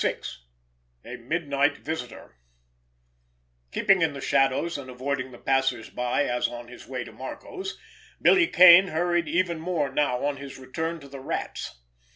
[0.03, 2.35] VI—A MIDNIGHT VISITOR
[3.71, 7.77] Keeping in the shadows and avoiding the passers by as on his way to Marco's,
[8.19, 11.83] Billy Kane hurried even more now on his return to the Rat's.